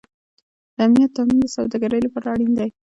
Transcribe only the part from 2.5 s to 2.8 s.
دی